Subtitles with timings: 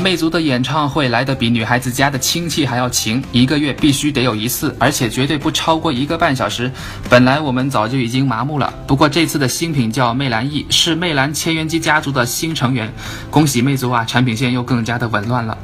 [0.00, 6.70] 魅族的演唱会来得比女孩子家的亲戚还要勤，一个月必须得有一次，而且绝对不超过一个半小时。
[7.10, 12.92] 本来我们早就已经麻木了，不过这次的新品叫魅蓝 E，是魅蓝千元机家族的新成员，
[13.28, 15.58] 恭喜魅族啊，产品线又更加的紊乱了。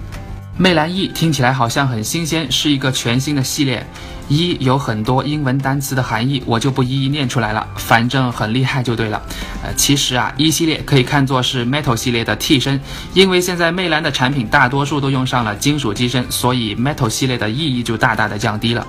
[0.56, 3.84] 魅蓝 E 听起来好像很新鲜，是一个全新的系列。
[4.28, 9.20] 一有很多英文单词的含义，我就不一一念出来了，反正很厉害就对了。
[9.62, 12.80] 呃，其实啊，一系列可以看作是 Metal 系列的替身，
[13.12, 18.86] 因为现在魅蓝的产品大多数都用上了金属机身，所以 Metal 系列的意义就大大的降低了。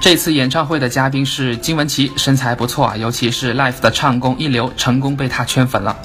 [0.00, 5.96] 这次演唱会的嘉宾是金玟岐，身材不错啊，尤其是 Life 的唱功一流，成功被他圈粉了。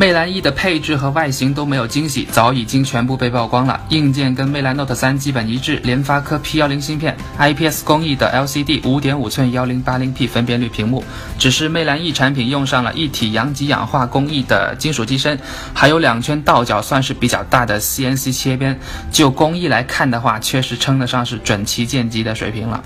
[0.00, 3.78] 魅蓝 E 的配置和外形都没有惊喜，早已经全部被曝光了。
[3.90, 11.04] 硬件跟魅蓝 Note 3基本一致，联发科 P10 芯片，IPS 工艺的 LCD 5.5寸 1080P 分辨率屏幕。
[11.38, 15.38] 只是魅蓝 E 产品用上了一体阳极氧化工艺的金属机身，
[15.74, 18.80] 还有两圈倒角算是比较大的 CNC 切边。
[19.12, 22.82] 就工艺来看的话，确实称得上是准旗舰机的水平了。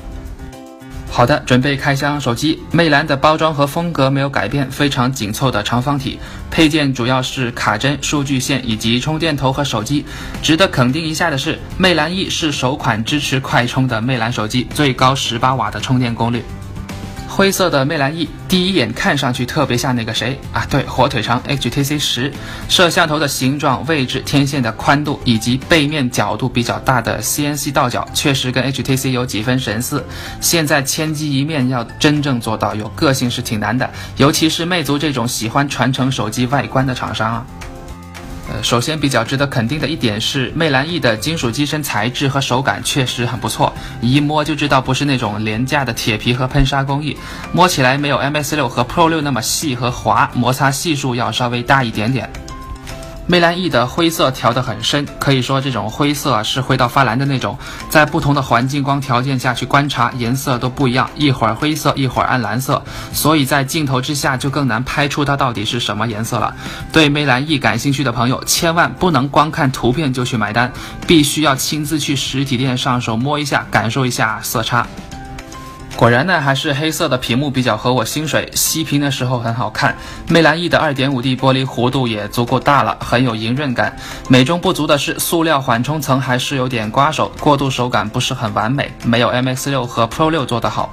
[1.16, 2.60] 好的，准备开箱手机。
[2.72, 6.18] 魅蓝的包装和风格没有改变，非常紧凑的长方体。
[6.50, 10.04] 配件主要是卡针、数据线以及充电头和手机。
[10.42, 16.42] 值得肯定一下的是，魅蓝 E 是首款支持快充的魅蓝手机，最高十八瓦的充电功率。
[17.36, 20.64] 灰色的魅蓝 E，第一眼看上去特别像那个谁啊？
[20.70, 22.32] 对，火腿肠 HTC 十。
[22.68, 30.05] 摄像头的形状、位置、天线的宽度以及背面角度比较大的 CNC 倒角，确实跟 HTC 有几分神似。
[30.40, 37.46] 现在千机一面要真正做到有个性是挺难的，尤其是魅族这种喜欢传承手机外观的厂商啊。
[38.62, 47.16] 首先比较值得肯定的一点是，魅蓝 E 的金属机身材质和手感确实很不错，一摸就知道不是那种廉价的铁皮和喷砂工艺，
[47.52, 52.30] 摸起来没有 M S 六和 Pro 六那么细和滑，摩擦系数要稍微大一点点。
[53.27, 57.57] 魅蓝 E 的灰色调得很深，可以说这种灰色是灰到发蓝的那种，
[57.89, 62.83] 在不同的环境光条件下去观察，颜色都不一样，一会儿灰色，一会儿暗蓝色，
[63.14, 66.55] 所以在镜头之下就更难拍出它到底是什么颜色了。
[66.92, 70.70] 对魅蓝 E 感兴趣的朋友，千万不能光看图片就去买单，
[71.07, 74.86] 必须要亲自去实体店上手摸一下，感受一下色差。
[76.04, 79.96] 果然呢，还是黑色的屏幕比较合我心水，熄屏的时候很好看。
[80.28, 83.96] 魅蓝 E 的 2.5D 玻璃弧度也足够大了，很有莹润感。
[84.28, 90.90] 美中不足的是，塑料缓冲层还是有点刮手，过渡手感不是很完美，没有 MX6 和 Pro 6做得好。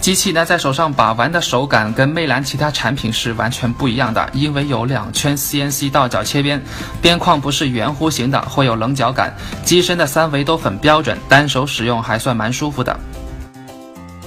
[0.00, 6.62] 机器呢，在手上把玩的手感跟魅蓝其他产品是完全不一样的，因为有两圈 CNC 倒角切边，
[7.02, 9.34] 边框不是圆弧形的，会有棱角感。
[9.64, 12.96] 机身的三维都很标准，单手使用还算蛮舒服的。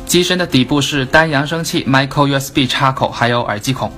[0.08, 3.92] 机身的底部是单扬声器、Micro USB 插口，还有耳机孔。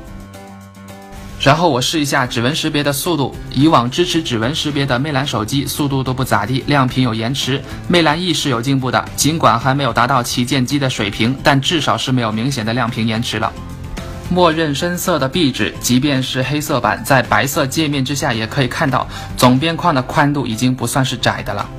[1.40, 7.62] 然后我试一下指纹识别的速度，以往支持指纹识别的魅蓝手机速度都不咋地，亮屏有延迟。
[7.88, 13.54] 魅蓝 E 是有进步的，尽管还没有达到旗舰机的水平，但至少是没有明显的亮屏延迟了。
[14.30, 21.70] 默认深色的壁纸，即便是黑色版，在白色界面之下也可以看到，总边框的宽度已经不算是窄的了。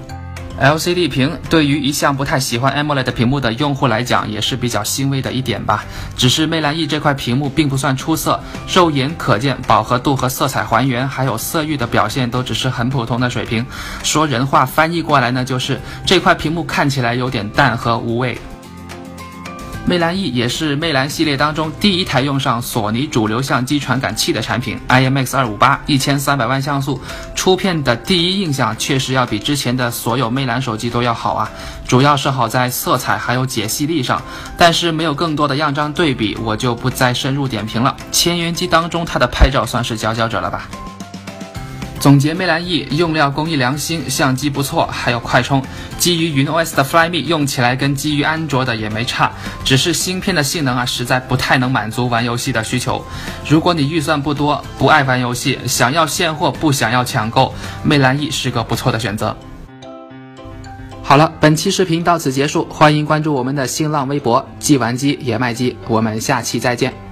[0.61, 5.85] LCD 屏对于一向不太喜欢 AMOLED 屏幕的用户来讲，也是比较欣慰的一点吧。
[6.19, 8.39] 只是魅蓝 E 这块屏幕并不算出色，
[8.69, 13.65] 肉眼可见饱和度和色彩还原，还有色域的表现都只是很普通的水平。
[14.03, 18.37] 说人话翻译过来呢，就是这块屏幕看起来有点淡和无味。
[19.87, 27.01] 魅蓝 E 也是魅蓝系列当中第一台用上索尼主流相机传感器的产品，IMX 二五八一千三百万像素，
[27.35, 31.51] 出片的第一印象确实要比之前的所有魅蓝手机都要好啊，
[31.89, 34.23] 主要是好在色彩还有解析力上，
[34.57, 37.97] 但是没有更多的样张对比，我就不再深入点评了。
[38.13, 40.69] 千元机当中它的拍照算是佼佼者了吧。
[42.01, 45.63] 总结魅蓝 E 用料工艺良心，相机不错，还有快充。
[45.99, 49.31] 基于云 OS 的 Flyme 用起来跟基于安卓的也没差，
[49.67, 53.05] 只是芯片的性能啊，实在不太能满足玩游戏的需求。
[53.47, 57.55] 如果你预算不多，不爱玩游戏，想要现货不想要抢购，
[57.85, 59.37] 魅蓝 E 是个不错的选择。
[61.03, 67.10] 好了，本期视频到此结束，欢迎关注我们的新浪微博“既玩机也卖机”，我们下期再见。